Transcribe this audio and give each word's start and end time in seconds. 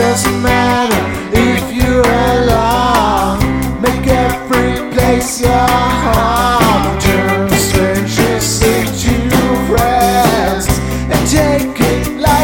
doesn't 0.00 0.42
matter 0.42 1.04
if 1.30 1.74
you're 1.74 2.00
alone. 2.00 3.38
Make 3.82 4.06
every 4.06 4.90
place 4.94 5.42
your 5.42 5.68
home. 6.06 6.98
Turn 6.98 7.50
strangers 7.50 8.62
into 8.62 9.36
friends 9.68 10.68
and 11.12 11.28
take 11.28 11.78
it 11.78 12.18
like. 12.18 12.39